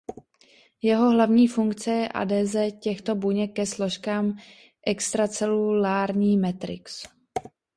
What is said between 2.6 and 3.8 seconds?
těchto buněk ke